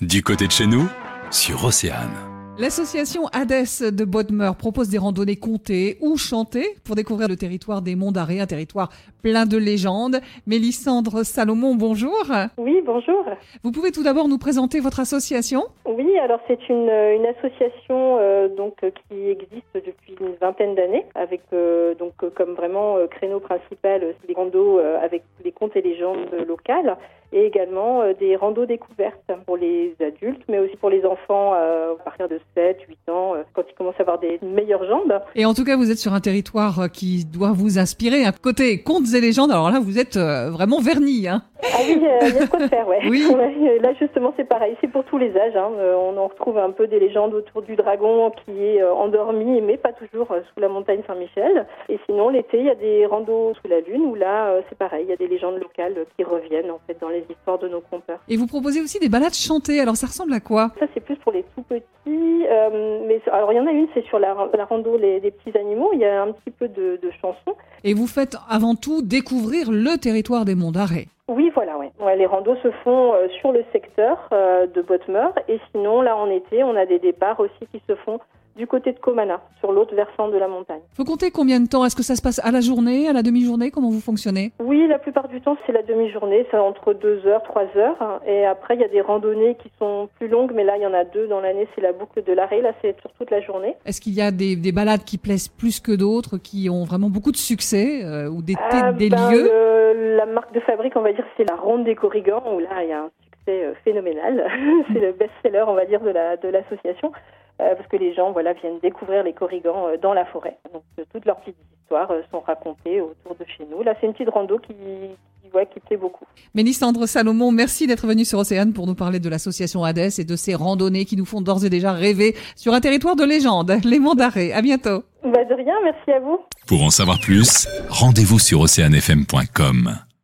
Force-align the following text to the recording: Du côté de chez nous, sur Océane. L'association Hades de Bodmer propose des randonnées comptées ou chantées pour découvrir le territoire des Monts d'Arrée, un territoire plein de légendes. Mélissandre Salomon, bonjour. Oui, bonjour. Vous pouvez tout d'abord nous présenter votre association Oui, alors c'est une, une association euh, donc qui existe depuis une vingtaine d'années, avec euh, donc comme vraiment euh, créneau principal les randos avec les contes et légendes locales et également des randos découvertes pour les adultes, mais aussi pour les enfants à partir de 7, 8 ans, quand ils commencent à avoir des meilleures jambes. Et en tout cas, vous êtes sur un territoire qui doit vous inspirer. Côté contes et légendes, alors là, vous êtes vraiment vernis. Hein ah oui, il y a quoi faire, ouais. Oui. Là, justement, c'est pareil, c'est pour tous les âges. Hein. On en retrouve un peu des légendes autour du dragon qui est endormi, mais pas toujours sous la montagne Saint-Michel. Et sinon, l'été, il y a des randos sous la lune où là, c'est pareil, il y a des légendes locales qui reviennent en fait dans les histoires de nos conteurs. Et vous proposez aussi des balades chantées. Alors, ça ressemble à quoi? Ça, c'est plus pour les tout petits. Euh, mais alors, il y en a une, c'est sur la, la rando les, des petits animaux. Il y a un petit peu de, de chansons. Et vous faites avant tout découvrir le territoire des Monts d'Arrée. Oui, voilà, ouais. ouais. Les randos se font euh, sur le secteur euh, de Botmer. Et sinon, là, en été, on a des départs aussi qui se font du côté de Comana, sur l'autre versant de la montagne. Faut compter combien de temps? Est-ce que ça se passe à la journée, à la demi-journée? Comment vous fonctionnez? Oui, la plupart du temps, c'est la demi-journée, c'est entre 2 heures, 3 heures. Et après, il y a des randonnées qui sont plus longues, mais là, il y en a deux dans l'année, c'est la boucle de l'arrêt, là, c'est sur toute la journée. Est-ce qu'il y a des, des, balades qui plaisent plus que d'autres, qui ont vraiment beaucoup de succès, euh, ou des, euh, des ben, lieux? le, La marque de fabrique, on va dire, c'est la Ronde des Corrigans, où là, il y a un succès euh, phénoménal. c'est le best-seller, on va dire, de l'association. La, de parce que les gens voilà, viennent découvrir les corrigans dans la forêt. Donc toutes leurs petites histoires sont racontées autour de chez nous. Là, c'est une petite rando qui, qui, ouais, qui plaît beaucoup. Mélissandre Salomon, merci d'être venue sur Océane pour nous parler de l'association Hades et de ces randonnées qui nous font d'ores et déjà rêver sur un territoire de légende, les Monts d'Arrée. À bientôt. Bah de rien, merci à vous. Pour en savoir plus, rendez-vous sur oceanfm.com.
Du 0.00 0.22
côté 0.22 0.46
de 0.46 0.52
chez 0.52 0.66
nous, 0.66 0.88
sur 1.30 1.62
Océane. 1.62 2.39
L'association 2.60 3.22
Hades 3.32 3.90
de 3.90 4.04
Bodmer 4.04 4.50
propose 4.58 4.90
des 4.90 4.98
randonnées 4.98 5.36
comptées 5.36 5.96
ou 6.02 6.18
chantées 6.18 6.76
pour 6.84 6.94
découvrir 6.94 7.26
le 7.26 7.36
territoire 7.36 7.80
des 7.80 7.96
Monts 7.96 8.12
d'Arrée, 8.12 8.38
un 8.38 8.46
territoire 8.46 8.90
plein 9.22 9.46
de 9.46 9.56
légendes. 9.56 10.20
Mélissandre 10.46 11.24
Salomon, 11.24 11.74
bonjour. 11.74 12.22
Oui, 12.58 12.82
bonjour. 12.84 13.24
Vous 13.64 13.72
pouvez 13.72 13.92
tout 13.92 14.02
d'abord 14.02 14.28
nous 14.28 14.36
présenter 14.36 14.80
votre 14.80 15.00
association 15.00 15.64
Oui, 15.86 16.18
alors 16.18 16.40
c'est 16.48 16.68
une, 16.68 16.90
une 16.90 17.26
association 17.26 18.18
euh, 18.20 18.48
donc 18.48 18.74
qui 18.80 19.30
existe 19.30 19.74
depuis 19.74 20.16
une 20.20 20.34
vingtaine 20.40 20.74
d'années, 20.74 21.06
avec 21.14 21.40
euh, 21.54 21.94
donc 21.94 22.12
comme 22.34 22.52
vraiment 22.52 22.96
euh, 22.96 23.06
créneau 23.06 23.40
principal 23.40 24.14
les 24.28 24.34
randos 24.34 24.78
avec 24.78 25.22
les 25.44 25.52
contes 25.52 25.76
et 25.76 25.82
légendes 25.82 26.18
locales 26.46 26.96
et 27.32 27.44
également 27.44 28.02
des 28.18 28.36
randos 28.36 28.66
découvertes 28.66 29.30
pour 29.46 29.56
les 29.56 29.94
adultes, 30.00 30.42
mais 30.48 30.58
aussi 30.58 30.76
pour 30.76 30.90
les 30.90 31.04
enfants 31.04 31.52
à 31.52 31.94
partir 32.04 32.28
de 32.28 32.40
7, 32.54 32.78
8 32.88 32.98
ans, 33.08 33.34
quand 33.52 33.62
ils 33.68 33.74
commencent 33.74 33.94
à 33.98 34.02
avoir 34.02 34.18
des 34.18 34.38
meilleures 34.42 34.84
jambes. 34.86 35.20
Et 35.34 35.44
en 35.44 35.54
tout 35.54 35.64
cas, 35.64 35.76
vous 35.76 35.90
êtes 35.90 35.98
sur 35.98 36.12
un 36.12 36.20
territoire 36.20 36.90
qui 36.92 37.24
doit 37.24 37.52
vous 37.52 37.78
inspirer. 37.78 38.24
Côté 38.42 38.82
contes 38.82 39.12
et 39.14 39.20
légendes, 39.20 39.50
alors 39.50 39.70
là, 39.70 39.80
vous 39.80 39.98
êtes 39.98 40.16
vraiment 40.16 40.80
vernis. 40.80 41.28
Hein 41.28 41.42
ah 41.62 41.78
oui, 41.86 41.98
il 42.00 42.34
y 42.34 42.38
a 42.38 42.46
quoi 42.46 42.68
faire, 42.68 42.88
ouais. 42.88 43.00
Oui. 43.08 43.24
Là, 43.80 43.92
justement, 43.98 44.32
c'est 44.36 44.48
pareil, 44.48 44.76
c'est 44.80 44.90
pour 44.90 45.04
tous 45.04 45.18
les 45.18 45.36
âges. 45.36 45.56
Hein. 45.56 45.70
On 45.98 46.16
en 46.16 46.28
retrouve 46.28 46.58
un 46.58 46.70
peu 46.70 46.86
des 46.86 46.98
légendes 46.98 47.34
autour 47.34 47.62
du 47.62 47.76
dragon 47.76 48.30
qui 48.44 48.64
est 48.64 48.82
endormi, 48.82 49.60
mais 49.60 49.76
pas 49.76 49.92
toujours 49.92 50.28
sous 50.28 50.60
la 50.60 50.68
montagne 50.68 51.00
Saint-Michel. 51.06 51.66
Et 51.88 51.98
sinon, 52.06 52.28
l'été, 52.28 52.58
il 52.58 52.66
y 52.66 52.70
a 52.70 52.74
des 52.74 53.06
randos 53.06 53.54
sous 53.54 53.68
la 53.68 53.80
lune 53.80 54.02
où 54.02 54.14
là, 54.14 54.54
c'est 54.68 54.78
pareil, 54.78 55.04
il 55.06 55.10
y 55.10 55.12
a 55.12 55.16
des 55.16 55.28
légendes 55.28 55.58
locales 55.58 56.06
qui 56.16 56.24
reviennent 56.24 56.70
en 56.70 56.80
fait 56.86 56.96
dans 57.00 57.08
les 57.08 57.24
histoires 57.30 57.58
de 57.58 57.68
nos 57.68 57.80
conteurs. 57.80 58.20
Et 58.28 58.36
vous 58.36 58.46
proposez 58.46 58.80
aussi 58.80 58.98
des 58.98 59.08
balades 59.08 59.34
chantées. 59.34 59.80
Alors, 59.80 59.96
ça 59.96 60.06
ressemble 60.06 60.32
à 60.32 60.40
quoi? 60.40 60.70
Ça, 60.78 60.86
c'est 60.94 61.00
plus 61.00 61.16
pour 61.16 61.32
les 61.32 61.44
tout 61.54 61.62
petits. 61.62 61.80
Euh, 62.06 63.00
mais 63.06 63.20
alors, 63.32 63.52
il 63.52 63.56
y 63.56 63.60
en 63.60 63.66
a 63.66 63.72
une, 63.72 63.88
c'est 63.94 64.04
sur 64.06 64.18
la, 64.18 64.34
la 64.56 64.64
rando 64.64 64.96
les, 64.96 65.20
des 65.20 65.30
petits 65.30 65.56
animaux. 65.56 65.90
Il 65.92 66.00
y 66.00 66.04
a 66.04 66.22
un 66.22 66.32
petit 66.32 66.50
peu 66.50 66.68
de, 66.68 66.98
de 67.02 67.10
chansons. 67.20 67.56
Et 67.84 67.94
vous 67.94 68.06
faites 68.06 68.36
avant 68.48 68.74
tout 68.74 69.02
découvrir 69.02 69.70
le 69.70 69.98
territoire 69.98 70.44
des 70.44 70.54
Monts 70.54 70.72
d'Arrée. 70.72 71.08
Oui, 71.30 71.52
voilà, 71.54 71.78
ouais. 71.78 71.92
ouais. 72.00 72.16
Les 72.16 72.26
randos 72.26 72.56
se 72.56 72.72
font 72.82 73.14
euh, 73.14 73.28
sur 73.40 73.52
le 73.52 73.64
secteur 73.72 74.28
euh, 74.32 74.66
de 74.66 74.82
Botmer. 74.82 75.28
Et 75.46 75.60
sinon, 75.70 76.02
là, 76.02 76.16
en 76.16 76.28
été, 76.28 76.64
on 76.64 76.74
a 76.74 76.86
des 76.86 76.98
départs 76.98 77.38
aussi 77.38 77.66
qui 77.70 77.80
se 77.88 77.94
font 77.94 78.18
du 78.56 78.66
côté 78.66 78.92
de 78.92 78.98
Comana, 78.98 79.40
sur 79.60 79.72
l'autre 79.72 79.94
versant 79.94 80.28
de 80.28 80.36
la 80.36 80.48
montagne. 80.48 80.80
Faut 80.94 81.04
compter 81.04 81.30
combien 81.30 81.60
de 81.60 81.68
temps? 81.68 81.84
Est-ce 81.84 81.94
que 81.96 82.02
ça 82.02 82.16
se 82.16 82.20
passe 82.20 82.40
à 82.44 82.50
la 82.50 82.60
journée, 82.60 83.08
à 83.08 83.12
la 83.12 83.22
demi-journée? 83.22 83.70
Comment 83.70 83.90
vous 83.90 84.00
fonctionnez? 84.00 84.52
Oui, 84.58 84.86
la 84.88 84.98
plupart 84.98 85.28
du 85.28 85.40
temps, 85.40 85.56
c'est 85.64 85.72
la 85.72 85.82
demi-journée, 85.82 86.46
c'est 86.50 86.58
entre 86.58 86.92
2 86.92 87.26
heures, 87.26 87.42
3 87.44 87.62
heures. 87.76 88.20
Et 88.26 88.44
après, 88.44 88.74
il 88.74 88.80
y 88.80 88.84
a 88.84 88.88
des 88.88 89.00
randonnées 89.00 89.54
qui 89.62 89.70
sont 89.78 90.08
plus 90.18 90.28
longues, 90.28 90.52
mais 90.54 90.64
là, 90.64 90.76
il 90.76 90.82
y 90.82 90.86
en 90.86 90.92
a 90.92 91.04
deux 91.04 91.28
dans 91.28 91.40
l'année, 91.40 91.68
c'est 91.74 91.80
la 91.80 91.92
boucle 91.92 92.22
de 92.22 92.32
l'arrêt, 92.32 92.60
là, 92.60 92.72
c'est 92.82 93.00
sur 93.00 93.10
toute 93.12 93.30
la 93.30 93.40
journée. 93.40 93.76
Est-ce 93.86 94.00
qu'il 94.00 94.14
y 94.14 94.20
a 94.20 94.32
des, 94.32 94.56
des, 94.56 94.72
balades 94.72 95.04
qui 95.04 95.16
plaisent 95.16 95.48
plus 95.48 95.80
que 95.80 95.92
d'autres, 95.92 96.36
qui 96.36 96.68
ont 96.68 96.84
vraiment 96.84 97.08
beaucoup 97.08 97.32
de 97.32 97.36
succès, 97.36 98.04
euh, 98.04 98.28
ou 98.28 98.42
des, 98.42 98.56
euh, 98.74 98.92
des 98.92 99.08
ben, 99.08 99.30
lieux? 99.30 99.44
le, 99.44 99.69
La 100.16 100.26
marque 100.26 100.52
de 100.52 100.60
fabrique, 100.60 100.96
on 100.96 101.02
va 101.02 101.12
dire, 101.12 101.24
c'est 101.36 101.48
la 101.48 101.56
Ronde 101.56 101.84
des 101.84 101.94
Corrigans, 101.94 102.42
où 102.54 102.58
là, 102.58 102.82
il 102.82 102.88
y 102.88 102.92
a 102.92 103.02
un 103.02 103.10
succès 103.24 103.64
euh, 103.64 103.74
phénoménal. 103.84 104.46
c'est 104.92 105.00
le 105.00 105.12
best-seller, 105.12 105.64
on 105.66 105.74
va 105.74 105.84
dire, 105.84 106.00
de 106.00 106.48
l'association. 106.48 107.12
La, 107.12 107.70
de 107.70 107.74
parce 107.76 107.86
que 107.88 107.96
les 107.96 108.14
gens 108.14 108.32
voilà, 108.32 108.52
viennent 108.54 108.78
découvrir 108.80 109.22
les 109.22 109.32
corrigans 109.32 109.88
dans 110.00 110.14
la 110.14 110.24
forêt. 110.24 110.56
Donc 110.72 110.82
toutes 111.12 111.24
leurs 111.26 111.36
petites 111.40 111.56
histoires 111.82 112.10
sont 112.30 112.40
racontées 112.40 113.00
autour 113.00 113.34
de 113.34 113.44
chez 113.44 113.66
nous. 113.70 113.82
Là, 113.82 113.94
c'est 114.00 114.06
une 114.06 114.12
petite 114.12 114.30
rando 114.30 114.58
qui, 114.58 114.74
qui, 114.74 115.50
ouais, 115.54 115.68
qui 115.72 115.80
plaît 115.80 115.96
beaucoup. 115.96 116.24
Mélissandre 116.54 117.06
Salomon, 117.06 117.52
merci 117.52 117.86
d'être 117.86 118.06
venue 118.06 118.24
sur 118.24 118.38
Océane 118.38 118.72
pour 118.72 118.86
nous 118.86 118.94
parler 118.94 119.20
de 119.20 119.28
l'association 119.28 119.84
Hades 119.84 120.18
et 120.18 120.24
de 120.24 120.36
ces 120.36 120.54
randonnées 120.54 121.04
qui 121.04 121.16
nous 121.16 121.26
font 121.26 121.40
d'ores 121.40 121.64
et 121.64 121.70
déjà 121.70 121.92
rêver 121.92 122.34
sur 122.56 122.72
un 122.72 122.80
territoire 122.80 123.16
de 123.16 123.24
légende, 123.24 123.72
les 123.84 123.98
Monts 123.98 124.14
d'Arrée. 124.14 124.52
À 124.52 124.62
bientôt. 124.62 125.02
Bah 125.22 125.44
de 125.44 125.54
rien, 125.54 125.74
merci 125.84 126.12
à 126.12 126.20
vous. 126.20 126.40
Pour 126.66 126.82
en 126.82 126.90
savoir 126.90 127.18
plus, 127.20 127.68
rendez-vous 127.90 128.38
sur 128.38 128.60
oceanfm.com. 128.60 130.09